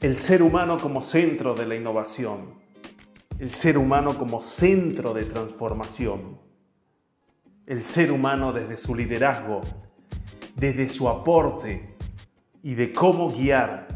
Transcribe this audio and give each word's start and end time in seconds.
el 0.00 0.16
ser 0.16 0.44
humano 0.44 0.78
como 0.78 1.02
centro 1.02 1.54
de 1.54 1.66
la 1.66 1.74
innovación, 1.74 2.54
el 3.40 3.50
ser 3.50 3.76
humano 3.76 4.16
como 4.16 4.40
centro 4.40 5.12
de 5.12 5.24
transformación, 5.24 6.38
el 7.66 7.82
ser 7.82 8.12
humano 8.12 8.52
desde 8.52 8.76
su 8.76 8.94
liderazgo, 8.94 9.60
desde 10.54 10.88
su 10.88 11.08
aporte 11.08 11.96
y 12.62 12.74
de 12.74 12.92
cómo 12.92 13.32
guiar 13.32 13.88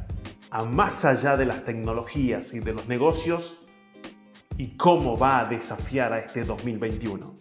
a 0.50 0.64
más 0.64 1.04
allá 1.04 1.36
de 1.36 1.46
las 1.46 1.64
tecnologías 1.64 2.52
y 2.52 2.58
de 2.58 2.74
los 2.74 2.88
negocios 2.88 3.64
y 4.58 4.76
cómo 4.76 5.16
va 5.16 5.38
a 5.38 5.44
desafiar 5.44 6.12
a 6.12 6.18
este 6.18 6.42
2021. 6.42 7.32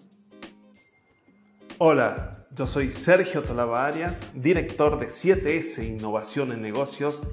Hola, 1.80 2.46
yo 2.52 2.68
soy 2.68 2.92
Sergio 2.92 3.42
Tolava 3.42 3.88
Arias, 3.88 4.22
director 4.36 5.00
de 5.00 5.08
7S 5.08 5.84
Innovación 5.84 6.52
en 6.52 6.62
Negocios 6.62 7.24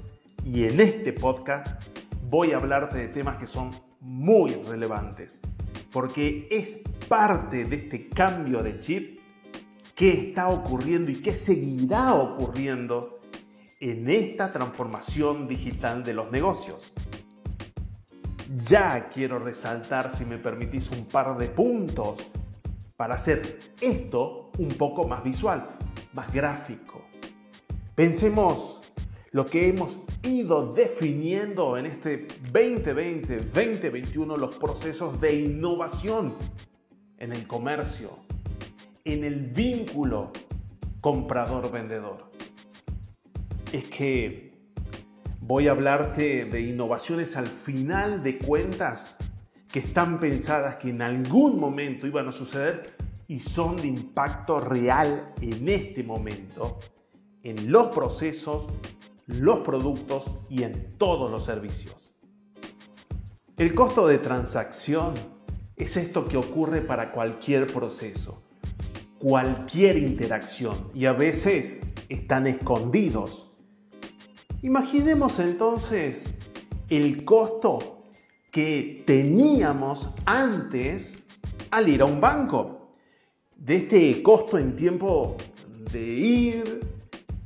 y 0.45 0.63
en 0.63 0.79
este 0.79 1.13
podcast 1.13 1.83
voy 2.29 2.51
a 2.51 2.57
hablarte 2.57 2.97
de 2.97 3.07
temas 3.07 3.37
que 3.37 3.45
son 3.45 3.71
muy 3.99 4.53
relevantes, 4.53 5.39
porque 5.91 6.47
es 6.49 6.81
parte 7.07 7.65
de 7.65 7.75
este 7.75 8.09
cambio 8.09 8.61
de 8.63 8.79
chip 8.79 9.19
que 9.95 10.29
está 10.29 10.47
ocurriendo 10.47 11.11
y 11.11 11.15
que 11.15 11.35
seguirá 11.35 12.13
ocurriendo 12.13 13.19
en 13.79 14.09
esta 14.09 14.51
transformación 14.51 15.47
digital 15.47 16.03
de 16.03 16.13
los 16.13 16.31
negocios. 16.31 16.93
Ya 18.63 19.09
quiero 19.09 19.39
resaltar, 19.39 20.15
si 20.15 20.25
me 20.25 20.37
permitís, 20.37 20.89
un 20.91 21.05
par 21.05 21.37
de 21.37 21.47
puntos 21.47 22.19
para 22.95 23.15
hacer 23.15 23.59
esto 23.79 24.51
un 24.57 24.69
poco 24.69 25.07
más 25.07 25.23
visual, 25.23 25.63
más 26.13 26.31
gráfico. 26.33 27.01
Pensemos 27.95 28.81
lo 29.31 29.45
que 29.45 29.69
hemos 29.69 29.99
ido 30.23 30.73
definiendo 30.73 31.77
en 31.77 31.85
este 31.85 32.27
2020-2021 32.27 34.37
los 34.37 34.57
procesos 34.57 35.21
de 35.21 35.35
innovación 35.35 36.35
en 37.17 37.31
el 37.31 37.47
comercio, 37.47 38.09
en 39.05 39.23
el 39.23 39.47
vínculo 39.47 40.33
comprador-vendedor. 41.01 42.29
Es 43.71 43.85
que 43.85 44.49
voy 45.41 45.67
a 45.67 45.71
hablarte 45.71 46.45
de 46.45 46.61
innovaciones 46.61 47.35
al 47.37 47.47
final 47.47 48.23
de 48.23 48.37
cuentas 48.37 49.17
que 49.71 49.79
están 49.79 50.19
pensadas 50.19 50.75
que 50.75 50.89
en 50.89 51.01
algún 51.01 51.59
momento 51.59 52.07
iban 52.07 52.27
a 52.27 52.31
suceder 52.31 52.95
y 53.27 53.39
son 53.39 53.77
de 53.77 53.87
impacto 53.87 54.57
real 54.57 55.33
en 55.39 55.69
este 55.69 56.03
momento 56.03 56.79
en 57.43 57.71
los 57.71 57.87
procesos 57.87 58.67
los 59.29 59.59
productos 59.59 60.25
y 60.49 60.63
en 60.63 60.97
todos 60.97 61.29
los 61.29 61.45
servicios. 61.45 62.15
El 63.57 63.75
costo 63.75 64.07
de 64.07 64.17
transacción 64.17 65.13
es 65.75 65.97
esto 65.97 66.25
que 66.27 66.37
ocurre 66.37 66.81
para 66.81 67.11
cualquier 67.11 67.67
proceso, 67.67 68.43
cualquier 69.19 69.97
interacción 69.97 70.89
y 70.93 71.05
a 71.05 71.13
veces 71.13 71.81
están 72.09 72.47
escondidos. 72.47 73.51
Imaginemos 74.61 75.39
entonces 75.39 76.25
el 76.89 77.23
costo 77.23 78.05
que 78.51 79.03
teníamos 79.05 80.09
antes 80.25 81.19
al 81.69 81.87
ir 81.87 82.01
a 82.01 82.05
un 82.05 82.19
banco. 82.19 82.95
De 83.55 83.75
este 83.75 84.23
costo 84.23 84.57
en 84.57 84.75
tiempo 84.75 85.35
de 85.91 86.01
ir, 86.01 86.79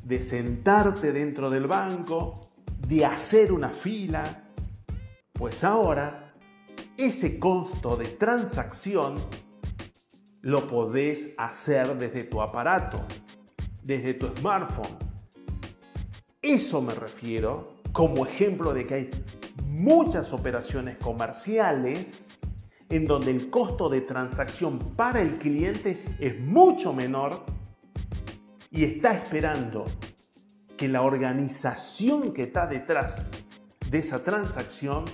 de 0.04 0.22
sentarte 0.22 1.12
dentro 1.12 1.50
del 1.50 1.68
banco, 1.68 2.52
de 2.88 3.06
hacer 3.06 3.52
una 3.52 3.70
fila, 3.70 4.50
pues 5.32 5.64
ahora 5.64 6.34
ese 6.98 7.40
costo 7.40 7.96
de 7.96 8.06
transacción 8.06 9.16
lo 10.42 10.68
podés 10.68 11.34
hacer 11.38 11.98
desde 11.98 12.24
tu 12.26 12.42
aparato, 12.42 13.02
desde 13.82 14.14
tu 14.14 14.28
smartphone. 14.38 14.98
Eso 16.42 16.82
me 16.82 16.94
refiero 16.94 17.76
como 17.94 18.26
ejemplo 18.26 18.74
de 18.74 18.86
que 18.86 18.94
hay 18.94 19.10
muchas 19.68 20.34
operaciones 20.34 20.98
comerciales 20.98 22.28
en 22.90 23.06
donde 23.06 23.32
el 23.32 23.50
costo 23.50 23.90
de 23.90 24.02
transacción 24.02 24.78
para 24.78 25.22
el 25.22 25.38
cliente 25.38 26.04
es 26.20 26.40
mucho 26.40 26.94
menor 26.94 27.44
y 28.74 28.84
está 28.84 29.14
esperando 29.14 29.86
que 30.76 30.88
la 30.90 31.04
organización 31.04 32.34
que 32.34 32.44
está 32.44 32.66
detrás 32.66 33.22
de 33.90 34.00
esa 34.00 34.24
transacción 34.24 35.06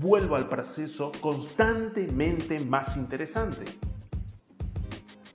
vuelva 0.00 0.38
al 0.38 0.48
proceso 0.48 1.12
constantemente 1.20 2.58
más 2.58 2.96
interesante. 2.96 3.64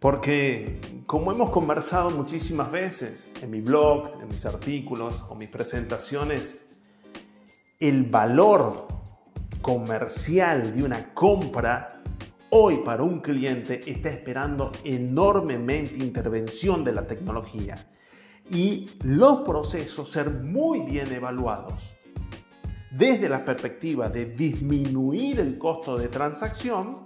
Porque, 0.01 0.79
como 1.05 1.31
hemos 1.31 1.50
conversado 1.50 2.09
muchísimas 2.11 2.72
veces 2.72 3.33
en 3.41 3.51
mi 3.51 3.61
blog, 3.61 4.21
en 4.21 4.27
mis 4.27 4.45
artículos 4.45 5.25
o 5.29 5.35
mis 5.35 5.50
presentaciones, 5.50 6.77
el 7.79 8.03
valor 8.03 8.88
comercial 9.61 10.75
de 10.75 10.83
una 10.83 11.13
compra 11.13 12.01
hoy 12.52 12.78
para 12.78 13.04
un 13.04 13.20
cliente 13.20 13.82
está 13.90 14.10
esperando 14.10 14.72
enormemente 14.84 15.98
intervención 15.98 16.84
de 16.84 16.94
la 16.94 17.06
tecnología 17.06 17.76
y 18.50 18.90
los 19.04 19.42
procesos 19.42 20.10
ser 20.10 20.30
muy 20.30 20.80
bien 20.80 21.12
evaluados 21.14 21.96
desde 22.92 23.30
la 23.30 23.46
perspectiva 23.46 24.10
de 24.10 24.26
disminuir 24.26 25.40
el 25.40 25.58
costo 25.60 25.98
de 25.98 26.08
transacción, 26.08 27.06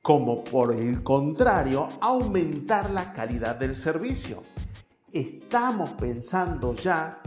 como 0.00 0.44
por 0.44 0.74
el 0.74 1.02
contrario 1.02 1.88
aumentar 2.00 2.90
la 2.90 3.12
calidad 3.12 3.56
del 3.56 3.74
servicio. 3.74 4.44
Estamos 5.12 5.90
pensando 5.90 6.74
ya 6.74 7.20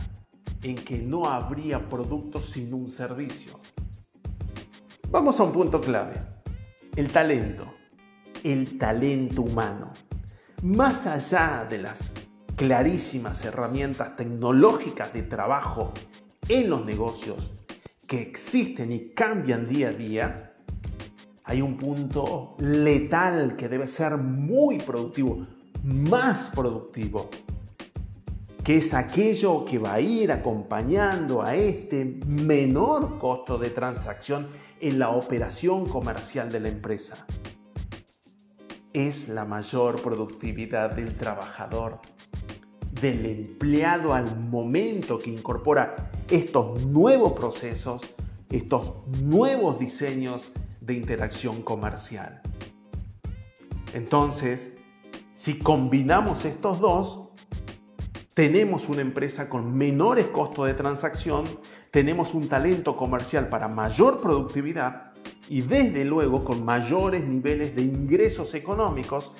en 0.62 0.75
que 0.75 0.97
no 1.00 1.25
habría 1.25 1.90
productos 1.90 2.50
sin 2.52 2.74
un 2.74 2.90
servicio. 2.90 3.59
Vamos 5.09 5.38
a 5.40 5.44
un 5.44 5.52
punto 5.52 5.81
clave. 5.81 6.32
El 6.95 7.11
talento, 7.11 7.73
el 8.43 8.77
talento 8.77 9.41
humano. 9.41 9.93
Más 10.61 11.07
allá 11.07 11.65
de 11.67 11.79
las 11.79 12.11
clarísimas 12.55 13.43
herramientas 13.43 14.15
tecnológicas 14.15 15.11
de 15.11 15.23
trabajo 15.23 15.91
en 16.47 16.69
los 16.69 16.85
negocios 16.85 17.51
que 18.07 18.21
existen 18.21 18.91
y 18.91 19.09
cambian 19.09 19.67
día 19.67 19.89
a 19.89 19.93
día, 19.93 20.53
hay 21.45 21.63
un 21.63 21.77
punto 21.77 22.55
letal 22.59 23.55
que 23.55 23.69
debe 23.69 23.87
ser 23.87 24.17
muy 24.17 24.77
productivo, 24.77 25.47
más 25.83 26.51
productivo, 26.53 27.31
que 28.63 28.78
es 28.78 28.94
aquello 28.94 29.66
que 29.66 29.78
va 29.78 29.96
a 29.96 30.00
ir 30.00 30.31
acompañando 30.31 31.41
a 31.41 31.53
este 31.56 32.06
menor 32.25 33.19
costo 33.19 33.57
de 33.57 33.69
transacción 33.69 34.47
en 34.79 35.00
la 35.00 35.09
operación 35.09 35.85
comercial 35.85 36.50
de 36.50 36.62
la 36.62 36.69
empresa. 36.69 37.25
Es 38.94 39.28
la 39.28 39.44
mayor 39.44 40.02
productividad 40.02 40.96
del 40.96 41.16
trabajador, 41.16 42.00
del 43.02 43.25
empleado 43.25 44.13
al 44.13 44.40
momento 44.40 45.19
que 45.19 45.31
incorpora 45.31 46.12
estos 46.29 46.85
nuevos 46.85 47.34
procesos, 47.34 48.02
estos 48.50 48.94
nuevos 49.22 49.78
diseños 49.78 50.47
de 50.79 50.94
interacción 50.94 51.63
comercial. 51.63 52.41
Entonces, 53.94 54.78
si 55.35 55.59
combinamos 55.59 56.46
estos 56.46 56.79
dos, 56.79 57.23
tenemos 58.34 58.90
una 58.90 59.02
empresa 59.02 59.47
con 59.47 59.78
menores 59.78 60.28
costos 60.28 60.66
de 60.68 60.74
transacción, 60.74 61.46
tenemos 61.91 62.34
un 62.34 62.47
talento 62.47 62.97
comercial 62.97 63.47
para 63.47 63.68
mayor 63.68 64.22
productividad 64.22 65.12
y 65.50 65.62
desde 65.62 66.03
luego 66.03 66.44
con 66.44 66.66
mayores 66.66 67.24
niveles 67.24 67.76
de 67.76 67.84
ingresos 67.84 68.56
económicos 68.56 69.34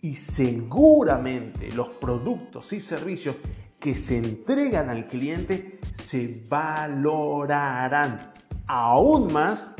y 0.00 0.16
seguramente 0.16 1.70
los 1.72 1.88
productos 1.88 2.72
y 2.72 2.80
servicios 2.80 3.36
que 3.78 3.94
se 3.94 4.16
entregan 4.16 4.88
al 4.88 5.08
cliente 5.08 5.78
se 5.92 6.42
valorarán 6.48 8.32
aún 8.66 9.32
más 9.32 9.72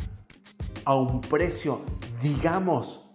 a 0.84 0.94
un 0.94 1.20
precio, 1.22 1.80
digamos, 2.22 3.08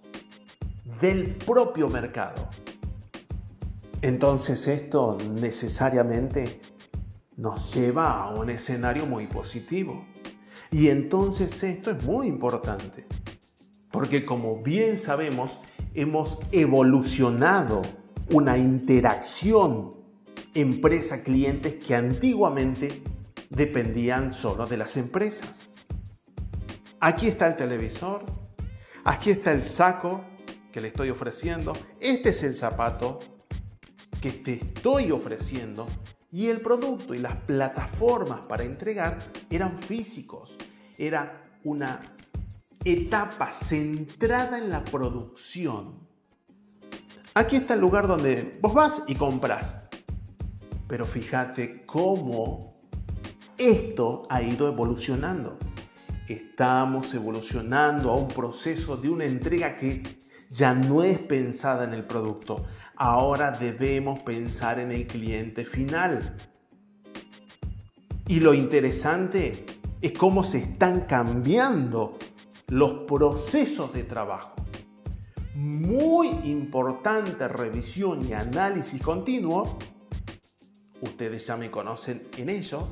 del 0.99 1.35
propio 1.35 1.87
mercado. 1.89 2.49
Entonces 4.03 4.67
esto 4.67 5.17
necesariamente 5.33 6.59
nos 7.37 7.73
lleva 7.73 8.19
a 8.19 8.31
un 8.31 8.49
escenario 8.49 9.05
muy 9.05 9.27
positivo. 9.27 10.05
Y 10.71 10.89
entonces 10.89 11.63
esto 11.63 11.91
es 11.91 12.03
muy 12.03 12.27
importante, 12.27 13.05
porque 13.91 14.25
como 14.25 14.61
bien 14.61 14.99
sabemos, 14.99 15.57
hemos 15.93 16.37
evolucionado 16.51 17.81
una 18.29 18.57
interacción 18.57 19.93
empresa-clientes 20.53 21.75
que 21.75 21.95
antiguamente 21.95 23.03
dependían 23.51 24.33
solo 24.33 24.65
de 24.65 24.75
las 24.75 24.97
empresas. 24.97 25.69
Aquí 26.99 27.27
está 27.27 27.47
el 27.47 27.55
televisor, 27.55 28.25
aquí 29.05 29.31
está 29.31 29.53
el 29.53 29.65
saco 29.65 30.25
que 30.73 30.81
le 30.81 30.89
estoy 30.89 31.09
ofreciendo, 31.09 31.71
este 32.01 32.31
es 32.31 32.43
el 32.43 32.55
zapato 32.57 33.19
que 34.23 34.31
te 34.31 34.53
estoy 34.53 35.11
ofreciendo 35.11 35.85
y 36.31 36.47
el 36.47 36.61
producto 36.61 37.13
y 37.13 37.17
las 37.17 37.35
plataformas 37.41 38.39
para 38.47 38.63
entregar 38.63 39.19
eran 39.49 39.79
físicos. 39.79 40.55
Era 40.97 41.41
una 41.65 41.99
etapa 42.85 43.51
centrada 43.51 44.57
en 44.59 44.69
la 44.69 44.85
producción. 44.85 46.07
Aquí 47.33 47.57
está 47.57 47.73
el 47.73 47.81
lugar 47.81 48.07
donde 48.07 48.57
vos 48.61 48.73
vas 48.73 49.03
y 49.07 49.15
compras. 49.15 49.75
Pero 50.87 51.05
fíjate 51.05 51.85
cómo 51.85 52.77
esto 53.57 54.25
ha 54.29 54.41
ido 54.41 54.69
evolucionando. 54.69 55.57
Estamos 56.29 57.13
evolucionando 57.13 58.09
a 58.09 58.15
un 58.15 58.29
proceso 58.29 58.95
de 58.95 59.09
una 59.09 59.25
entrega 59.25 59.75
que 59.75 60.01
ya 60.49 60.73
no 60.73 61.03
es 61.03 61.19
pensada 61.19 61.83
en 61.83 61.93
el 61.93 62.05
producto. 62.05 62.65
Ahora 62.95 63.51
debemos 63.51 64.19
pensar 64.19 64.79
en 64.79 64.91
el 64.91 65.07
cliente 65.07 65.65
final. 65.65 66.35
Y 68.27 68.39
lo 68.39 68.53
interesante 68.53 69.65
es 70.01 70.11
cómo 70.17 70.43
se 70.43 70.59
están 70.59 71.01
cambiando 71.01 72.17
los 72.67 73.05
procesos 73.07 73.93
de 73.93 74.03
trabajo. 74.03 74.53
Muy 75.55 76.29
importante 76.45 77.47
revisión 77.47 78.27
y 78.27 78.33
análisis 78.33 79.01
continuo, 79.01 79.77
ustedes 81.01 81.45
ya 81.45 81.57
me 81.57 81.69
conocen 81.69 82.23
en 82.37 82.49
ello, 82.49 82.87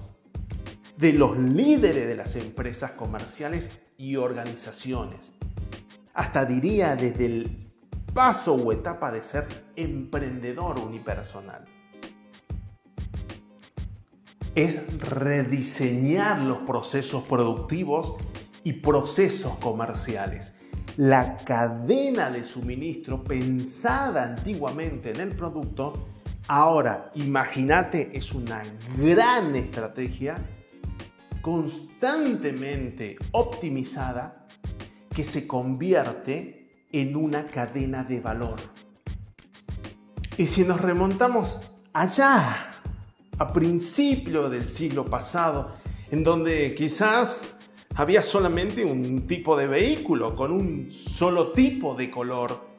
de 0.98 1.13
los 1.13 1.38
líderes 1.38 2.07
de 2.07 2.15
las 2.15 2.36
empresas 2.36 2.92
comerciales 2.92 3.69
y 3.98 4.15
organizaciones. 4.15 5.31
Hasta 6.13 6.45
diría 6.45 6.95
desde 6.95 7.25
el 7.25 7.70
paso 8.13 8.54
o 8.54 8.72
etapa 8.72 9.12
de 9.12 9.24
ser 9.24 9.48
emprendedor 9.75 10.80
unipersonal. 10.80 11.66
Es 14.54 15.00
rediseñar 15.00 16.40
los 16.40 16.60
procesos 16.60 17.24
productivos 17.24 18.16
y 18.63 18.74
procesos 18.74 19.56
comerciales. 19.56 20.56
La 20.98 21.38
cadena 21.38 22.30
de 22.30 22.44
suministro 22.44 23.24
pensada 23.24 24.24
antiguamente 24.24 25.12
en 25.12 25.22
el 25.22 25.30
producto, 25.30 26.08
ahora 26.50 27.12
imagínate, 27.16 28.12
es 28.13 28.34
una 28.34 28.62
gran 28.98 29.56
estrategia 29.56 30.36
constantemente 31.42 33.16
optimizada 33.31 34.48
que 35.16 35.24
se 35.24 35.48
convierte 35.48 36.61
en 36.91 37.15
una 37.15 37.45
cadena 37.45 38.03
de 38.03 38.19
valor. 38.19 38.59
Y 40.38 40.47
si 40.47 40.63
nos 40.63 40.81
remontamos 40.81 41.59
allá, 41.93 42.71
a 43.38 43.53
principios 43.53 44.51
del 44.51 44.69
siglo 44.69 45.05
pasado, 45.05 45.73
en 46.11 46.23
donde 46.23 46.75
quizás 46.75 47.55
había 47.95 48.21
solamente 48.21 48.85
un 48.85 49.25
tipo 49.27 49.57
de 49.57 49.67
vehículo 49.67 50.35
con 50.35 50.51
un 50.51 50.91
solo 50.91 51.51
tipo 51.51 51.95
de 51.95 52.11
color 52.11 52.69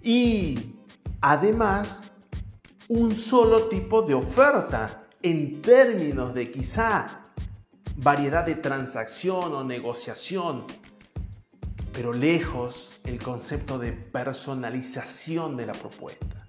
y 0.00 0.74
además 1.20 2.00
un 2.88 3.12
solo 3.12 3.64
tipo 3.64 4.02
de 4.02 4.14
oferta 4.14 5.04
en 5.22 5.60
términos 5.60 6.34
de 6.34 6.50
quizá 6.50 7.30
variedad 7.96 8.44
de 8.44 8.54
transacción 8.54 9.54
o 9.54 9.64
negociación, 9.64 10.64
pero 11.92 12.12
lejos 12.12 13.00
el 13.04 13.22
concepto 13.22 13.78
de 13.78 13.92
personalización 13.92 15.56
de 15.56 15.66
la 15.66 15.72
propuesta. 15.72 16.48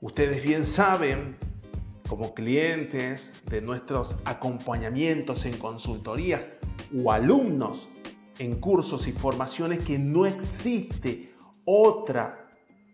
Ustedes 0.00 0.42
bien 0.42 0.66
saben, 0.66 1.36
como 2.08 2.34
clientes 2.34 3.32
de 3.48 3.62
nuestros 3.62 4.16
acompañamientos 4.24 5.46
en 5.46 5.56
consultorías, 5.56 6.46
o 6.94 7.10
alumnos 7.10 7.88
en 8.38 8.60
cursos 8.60 9.08
y 9.08 9.12
formaciones 9.12 9.82
que 9.84 9.98
no 9.98 10.26
existe 10.26 11.32
otra 11.64 12.38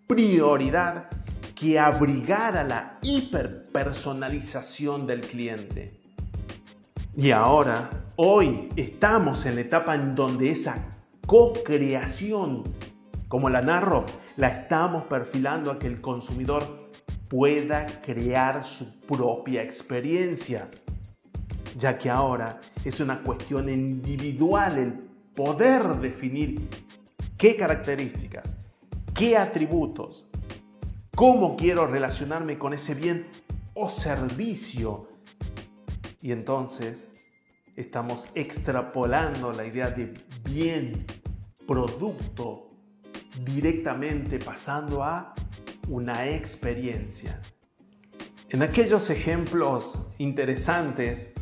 prioridad 0.06 1.08
que 1.54 1.78
abrigar 1.78 2.56
a 2.56 2.62
la 2.62 2.98
hiperpersonalización 3.02 5.06
del 5.06 5.22
cliente. 5.22 5.98
Y 7.16 7.32
ahora, 7.32 7.90
hoy 8.14 8.68
estamos 8.76 9.44
en 9.46 9.56
la 9.56 9.62
etapa 9.62 9.96
en 9.96 10.14
donde 10.14 10.52
esa 10.52 10.97
co-creación, 11.28 12.64
como 13.28 13.48
la 13.48 13.62
narro, 13.62 14.06
la 14.34 14.48
estamos 14.48 15.04
perfilando 15.04 15.70
a 15.70 15.78
que 15.78 15.86
el 15.86 16.00
consumidor 16.00 16.88
pueda 17.28 17.86
crear 18.02 18.64
su 18.64 18.98
propia 19.00 19.62
experiencia 19.62 20.68
ya 21.78 21.96
que 21.96 22.10
ahora 22.10 22.58
es 22.84 22.98
una 23.00 23.22
cuestión 23.22 23.68
individual 23.68 24.78
el 24.78 24.92
poder 25.34 25.82
definir 26.00 26.68
qué 27.36 27.56
características, 27.56 28.56
qué 29.14 29.36
atributos, 29.36 30.26
cómo 31.14 31.56
quiero 31.56 31.86
relacionarme 31.86 32.58
con 32.58 32.74
ese 32.74 32.94
bien 32.94 33.26
o 33.74 33.88
servicio. 33.88 35.08
Y 36.20 36.32
entonces 36.32 37.17
estamos 37.78 38.28
extrapolando 38.34 39.52
la 39.52 39.64
idea 39.64 39.90
de 39.90 40.12
bien, 40.44 41.06
producto, 41.66 42.72
directamente 43.44 44.40
pasando 44.40 45.04
a 45.04 45.32
una 45.88 46.28
experiencia. 46.28 47.40
En 48.50 48.62
aquellos 48.62 49.10
ejemplos 49.10 50.10
interesantes 50.18 51.32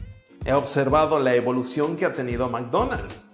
he 0.45 0.53
observado 0.53 1.19
la 1.19 1.35
evolución 1.35 1.97
que 1.97 2.05
ha 2.05 2.13
tenido 2.13 2.51
McDonald's, 2.51 3.31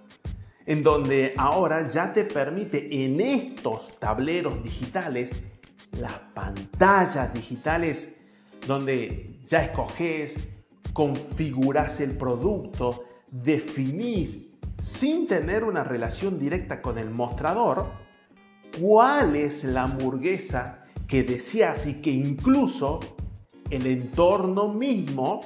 en 0.65 0.81
donde 0.81 1.33
ahora 1.37 1.89
ya 1.89 2.13
te 2.13 2.23
permite 2.23 3.03
en 3.03 3.19
estos 3.19 3.99
tableros 3.99 4.63
digitales, 4.63 5.29
las 5.99 6.19
pantallas 6.33 7.33
digitales, 7.33 8.13
donde 8.65 9.41
ya 9.45 9.65
escoges, 9.65 10.37
configuras 10.93 11.99
el 11.99 12.11
producto, 12.11 13.05
definís 13.29 14.37
sin 14.81 15.27
tener 15.27 15.63
una 15.63 15.83
relación 15.83 16.39
directa 16.39 16.81
con 16.81 16.97
el 16.97 17.09
mostrador, 17.09 17.87
cuál 18.79 19.35
es 19.35 19.63
la 19.63 19.83
hamburguesa 19.83 20.85
que 21.07 21.23
deseas 21.23 21.85
y 21.87 21.95
que 21.95 22.11
incluso 22.11 22.99
el 23.69 23.87
entorno 23.87 24.67
mismo 24.67 25.41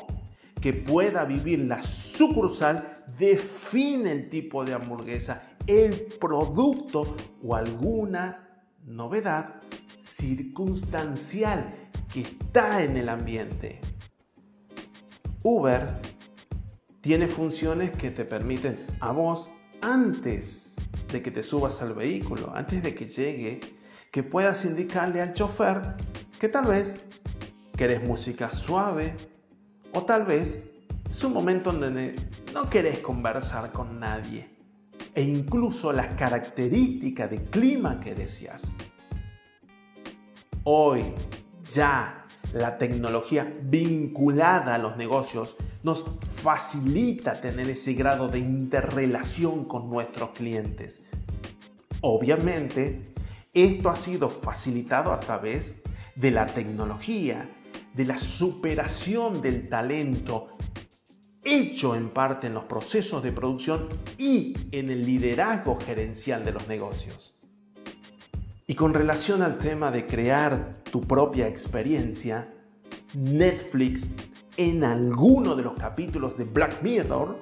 que 0.62 0.74
pueda 0.74 1.24
vivir 1.26 1.60
la 1.60 1.84
sucursal 1.84 2.90
define 3.18 4.12
el 4.12 4.30
tipo 4.30 4.66
de 4.66 4.74
hamburguesa, 4.74 5.44
el 5.66 6.08
producto 6.20 7.16
o 7.44 7.56
alguna 7.56 8.64
novedad 8.86 9.62
circunstancial 10.16 11.90
que 12.12 12.22
está 12.22 12.84
en 12.84 12.98
el 12.98 13.10
ambiente. 13.10 13.80
Uber 15.50 15.88
tiene 17.00 17.30
funciones 17.30 17.96
que 17.96 18.12
te 18.12 18.26
permiten 18.26 18.86
a 19.00 19.14
vos, 19.14 19.50
antes 19.82 20.74
de 21.10 21.22
que 21.22 21.32
te 21.32 21.42
subas 21.42 21.82
al 21.82 21.94
vehículo, 21.94 22.52
antes 22.54 22.84
de 22.84 22.94
que 22.94 23.06
llegue, 23.06 23.62
que 24.12 24.24
puedas 24.24 24.66
indicarle 24.66 25.22
al 25.22 25.32
chofer 25.32 25.96
que 26.38 26.50
tal 26.50 26.66
vez 26.66 27.00
querés 27.78 28.06
música 28.06 28.52
suave, 28.52 29.14
o 29.94 30.02
tal 30.02 30.26
vez 30.26 30.70
es 31.10 31.24
un 31.24 31.32
momento 31.32 31.70
en 31.70 31.80
donde 31.80 32.16
no 32.54 32.70
querés 32.70 33.00
conversar 33.00 33.72
con 33.72 34.02
nadie. 34.02 34.50
E 35.16 35.22
incluso 35.22 35.94
las 35.94 36.14
características 36.16 37.30
de 37.30 37.38
clima 37.46 38.02
que 38.02 38.14
deseas. 38.14 38.64
Hoy 40.66 41.06
ya 41.74 42.27
la 42.54 42.78
tecnología 42.78 43.52
vinculada 43.64 44.76
a 44.76 44.78
los 44.78 44.98
negocios 44.98 45.56
nos 45.84 46.04
facilita 46.42 47.34
tener 47.34 47.70
ese 47.70 47.94
grado 47.94 48.28
de 48.28 48.40
interrelación 48.40 49.66
con 49.66 49.90
nuestros 49.90 50.32
clientes. 50.32 51.08
Obviamente, 52.02 53.14
esto 53.54 53.90
ha 53.90 53.96
sido 53.96 54.30
facilitado 54.30 55.12
a 55.12 55.20
través 55.20 55.74
de 56.16 56.32
la 56.32 56.46
tecnología 56.46 57.50
de 57.94 58.06
la 58.06 58.18
superación 58.18 59.42
del 59.42 59.68
talento 59.70 60.58
hecho 61.44 61.96
en 61.96 62.10
parte 62.10 62.48
en 62.48 62.54
los 62.54 62.66
procesos 62.66 63.24
de 63.24 63.32
producción 63.32 63.88
y 64.18 64.54
en 64.72 64.90
el 64.90 65.06
liderazgo 65.06 65.80
gerencial 65.80 66.44
de 66.44 66.52
los 66.52 66.68
negocios. 66.68 67.40
Y 68.68 68.76
con 68.76 68.94
relación 68.94 69.42
al 69.42 69.58
tema 69.58 69.92
de 69.92 70.06
crear 70.06 70.77
tu 70.92 71.02
propia 71.02 71.48
experiencia, 71.48 72.54
Netflix 73.16 74.06
en 74.58 74.84
alguno 74.84 75.56
de 75.56 75.64
los 75.64 75.74
capítulos 75.74 76.38
de 76.38 76.44
Black 76.46 76.82
Mirror, 76.82 77.40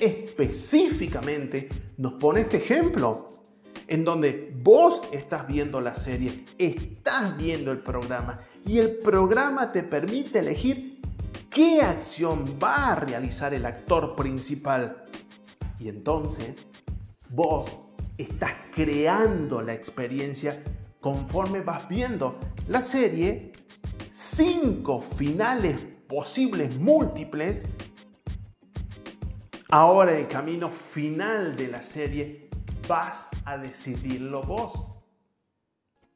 específicamente 0.00 1.68
nos 1.98 2.14
pone 2.14 2.40
este 2.40 2.58
ejemplo, 2.58 3.28
en 3.88 4.04
donde 4.04 4.52
vos 4.62 5.00
estás 5.12 5.46
viendo 5.46 5.80
la 5.80 5.94
serie, 5.94 6.44
estás 6.58 7.36
viendo 7.36 7.70
el 7.70 7.78
programa 7.78 8.40
y 8.64 8.78
el 8.78 8.96
programa 8.96 9.70
te 9.72 9.82
permite 9.82 10.40
elegir 10.40 11.00
qué 11.50 11.82
acción 11.82 12.58
va 12.62 12.92
a 12.92 12.94
realizar 12.96 13.54
el 13.54 13.64
actor 13.64 14.16
principal. 14.16 15.04
Y 15.78 15.88
entonces 15.88 16.66
vos 17.28 17.78
estás 18.18 18.54
creando 18.74 19.62
la 19.62 19.74
experiencia 19.74 20.62
conforme 21.06 21.60
vas 21.60 21.88
viendo 21.88 22.36
la 22.66 22.82
serie, 22.82 23.52
cinco 24.12 25.00
finales 25.16 25.80
posibles 26.08 26.74
múltiples. 26.80 27.64
Ahora 29.68 30.18
el 30.18 30.26
camino 30.26 30.68
final 30.68 31.54
de 31.54 31.68
la 31.68 31.80
serie 31.80 32.50
vas 32.88 33.28
a 33.44 33.56
decidirlo 33.56 34.42
vos. 34.42 34.84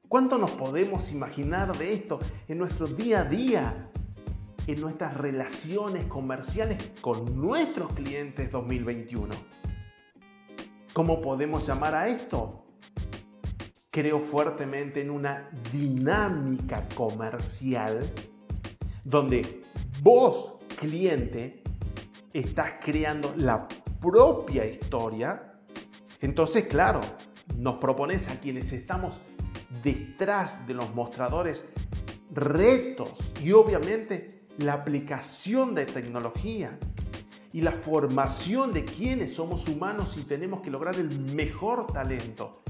¿Cuánto 0.09 0.39
nos 0.39 0.51
podemos 0.51 1.13
imaginar 1.13 1.79
de 1.79 1.93
esto 1.93 2.19
en 2.49 2.59
nuestro 2.59 2.89
día 2.89 3.21
a 3.21 3.25
día? 3.27 3.91
En 4.67 4.81
nuestras 4.81 5.17
relaciones 5.17 6.09
comerciales 6.09 6.91
con 7.01 7.41
nuestros 7.41 7.93
clientes 7.93 8.51
2021. 8.51 9.37
¿Cómo 10.93 11.21
podemos 11.21 11.65
llamar 11.65 11.95
a 11.95 12.09
esto? 12.09 12.60
Creo 13.93 14.21
fuertemente 14.21 15.03
en 15.03 15.11
una 15.11 15.51
dinámica 15.73 16.89
comercial 16.95 17.99
donde 19.03 19.65
vos, 20.01 20.59
cliente, 20.79 21.65
estás 22.33 22.75
creando 22.81 23.35
la 23.37 23.67
propia 24.01 24.65
historia. 24.65 25.55
Entonces, 26.21 26.69
claro, 26.69 27.01
nos 27.57 27.79
propones 27.79 28.29
a 28.29 28.39
quienes 28.39 28.73
estamos 28.73 29.19
detrás 29.83 30.65
de 30.69 30.75
los 30.75 30.95
mostradores 30.95 31.65
retos 32.33 33.11
y 33.43 33.51
obviamente 33.51 34.45
la 34.59 34.75
aplicación 34.75 35.75
de 35.75 35.87
tecnología 35.87 36.79
y 37.53 37.63
la 37.63 37.73
formación 37.73 38.73
de 38.73 38.85
quienes 38.85 39.35
somos 39.35 39.67
humanos 39.67 40.17
y 40.17 40.23
tenemos 40.23 40.61
que 40.61 40.71
lograr 40.71 40.95
el 40.95 41.11
mejor 41.35 41.89
talento. 41.89 42.63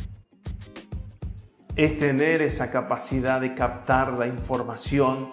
Es 1.81 1.99
tener 1.99 2.43
esa 2.43 2.71
capacidad 2.71 3.41
de 3.41 3.55
captar 3.55 4.13
la 4.13 4.27
información 4.27 5.33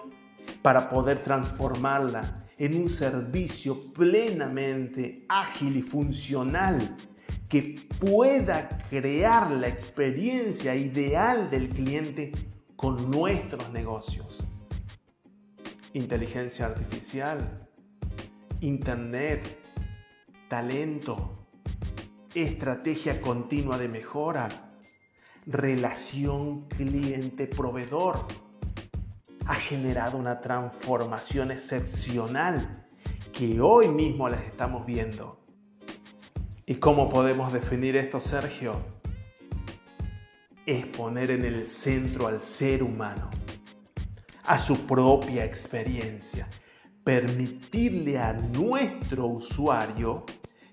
para 0.62 0.88
poder 0.88 1.22
transformarla 1.22 2.46
en 2.56 2.80
un 2.80 2.88
servicio 2.88 3.78
plenamente 3.92 5.26
ágil 5.28 5.76
y 5.76 5.82
funcional 5.82 6.96
que 7.50 7.78
pueda 8.00 8.66
crear 8.88 9.50
la 9.50 9.68
experiencia 9.68 10.74
ideal 10.74 11.50
del 11.50 11.68
cliente 11.68 12.32
con 12.76 13.10
nuestros 13.10 13.70
negocios. 13.70 14.42
Inteligencia 15.92 16.64
artificial, 16.64 17.68
Internet, 18.62 19.54
talento, 20.48 21.46
estrategia 22.34 23.20
continua 23.20 23.76
de 23.76 23.88
mejora, 23.88 24.67
relación 25.48 26.68
cliente-proveedor. 26.68 28.26
Ha 29.46 29.54
generado 29.54 30.18
una 30.18 30.40
transformación 30.40 31.50
excepcional 31.50 32.86
que 33.32 33.58
hoy 33.58 33.88
mismo 33.88 34.28
las 34.28 34.44
estamos 34.44 34.84
viendo. 34.84 35.40
¿Y 36.66 36.74
cómo 36.74 37.08
podemos 37.08 37.50
definir 37.50 37.96
esto, 37.96 38.20
Sergio? 38.20 38.76
Es 40.66 40.84
poner 40.84 41.30
en 41.30 41.46
el 41.46 41.66
centro 41.66 42.26
al 42.26 42.42
ser 42.42 42.82
humano, 42.82 43.30
a 44.44 44.58
su 44.58 44.86
propia 44.86 45.46
experiencia, 45.46 46.46
permitirle 47.02 48.18
a 48.18 48.34
nuestro 48.34 49.24
usuario 49.28 50.26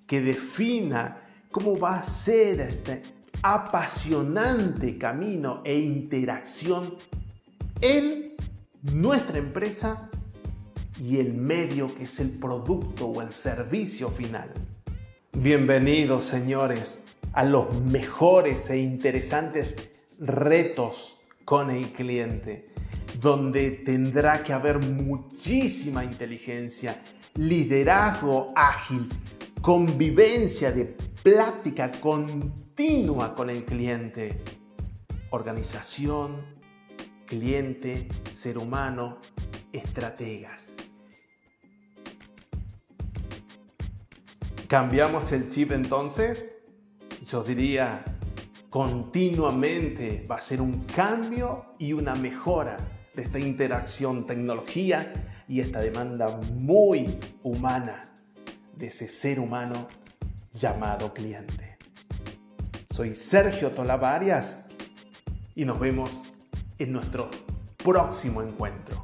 que 0.05 0.19
defina 0.19 1.21
cómo 1.49 1.79
va 1.79 1.99
a 1.99 2.03
ser 2.03 2.59
este 2.59 3.15
apasionante 3.47 4.97
camino 4.97 5.61
e 5.63 5.77
interacción 5.77 6.95
en 7.79 8.33
nuestra 8.81 9.37
empresa 9.37 10.09
y 10.99 11.19
el 11.19 11.35
medio 11.35 11.93
que 11.93 12.05
es 12.05 12.19
el 12.19 12.31
producto 12.31 13.05
o 13.05 13.21
el 13.21 13.31
servicio 13.31 14.09
final. 14.09 14.49
Bienvenidos, 15.31 16.23
señores, 16.23 16.97
a 17.33 17.43
los 17.43 17.71
mejores 17.83 18.67
e 18.71 18.79
interesantes 18.79 20.15
retos 20.19 21.19
con 21.45 21.69
el 21.69 21.91
cliente, 21.91 22.69
donde 23.21 23.69
tendrá 23.69 24.41
que 24.41 24.53
haber 24.53 24.79
muchísima 24.79 26.03
inteligencia, 26.03 26.99
liderazgo 27.35 28.53
ágil, 28.55 29.07
convivencia 29.61 30.71
de 30.71 30.95
plática 31.25 31.89
continua 31.89 33.33
con 33.33 33.49
el 33.49 33.65
cliente, 33.65 34.43
organización, 35.31 36.45
cliente, 37.25 38.07
ser 38.31 38.59
humano, 38.59 39.17
estrategas. 39.73 40.69
¿Cambiamos 44.67 45.31
el 45.31 45.49
chip 45.49 45.71
entonces? 45.71 46.57
Yo 47.27 47.43
diría, 47.43 48.05
continuamente 48.69 50.27
va 50.29 50.35
a 50.35 50.41
ser 50.41 50.61
un 50.61 50.83
cambio 50.83 51.73
y 51.79 51.93
una 51.93 52.13
mejora 52.13 52.77
de 53.15 53.23
esta 53.23 53.39
interacción 53.39 54.27
tecnología 54.27 55.43
y 55.47 55.59
esta 55.59 55.79
demanda 55.79 56.39
muy 56.53 57.17
humana 57.41 58.13
de 58.77 58.87
ese 58.89 59.07
ser 59.07 59.39
humano 59.39 59.87
llamado 60.59 61.13
cliente. 61.13 61.77
Soy 62.89 63.15
Sergio 63.15 63.71
Tolava 63.71 64.15
Arias 64.15 64.61
y 65.53 65.65
nos 65.65 65.79
vemos 65.79 66.11
en 66.77 66.93
nuestro 66.93 67.29
próximo 67.83 68.41
encuentro. 68.41 68.94